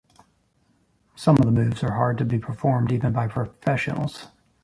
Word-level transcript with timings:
Some 1.15 1.35
of 1.37 1.45
the 1.45 1.51
moves 1.51 1.83
are 1.83 1.93
hard 1.93 2.17
to 2.17 2.25
be 2.25 2.39
performed 2.39 2.91
even 2.91 3.13
by 3.13 3.27
professionals. 3.27 4.29